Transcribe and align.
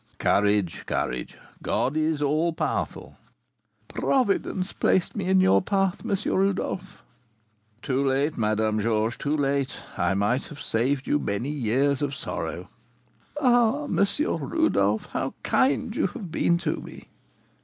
"Courage, 0.17 0.83
courage; 0.87 1.37
God 1.61 1.95
is 1.95 2.23
all 2.23 2.53
powerful." 2.53 3.17
"Providence 3.87 4.73
placed 4.73 5.15
me 5.15 5.25
in 5.27 5.39
your 5.39 5.61
path, 5.61 6.01
M. 6.03 6.17
Rodolph." 6.35 7.03
"Too 7.83 8.03
late, 8.07 8.35
Madame 8.35 8.79
Georges; 8.79 9.19
too 9.19 9.37
late. 9.37 9.75
I 9.97 10.15
might 10.15 10.45
have 10.45 10.59
saved 10.59 11.05
you 11.05 11.19
many 11.19 11.49
years 11.49 12.01
of 12.01 12.15
sorrow." 12.15 12.67
"Ah, 13.39 13.83
M. 13.83 13.99
Rodolph, 14.19 15.05
how 15.11 15.35
kind 15.43 15.95
you 15.95 16.07
have 16.07 16.31
been 16.31 16.57
to 16.57 16.77
me!" 16.77 17.09